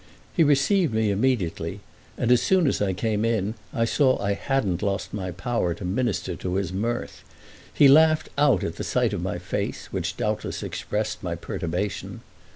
He 0.35 0.43
received 0.43 0.95
me 0.95 1.11
immediately, 1.11 1.79
and 2.17 2.31
as 2.31 2.41
soon 2.41 2.65
as 2.65 2.81
I 2.81 2.91
came 2.91 3.23
in 3.23 3.53
I 3.71 3.85
saw 3.85 4.19
I 4.19 4.33
hadn't 4.33 4.81
lost 4.81 5.13
my 5.13 5.29
power 5.29 5.75
to 5.75 5.85
minister 5.85 6.35
to 6.37 6.55
his 6.55 6.73
mirth. 6.73 7.23
He 7.71 7.87
laughed 7.87 8.29
out 8.35 8.63
at 8.63 8.83
sight 8.83 9.13
of 9.13 9.21
my 9.21 9.37
face, 9.37 9.93
which 9.93 10.17
doubtless 10.17 10.63
expressed 10.63 11.21
my 11.21 11.35
perturbation. 11.35 12.21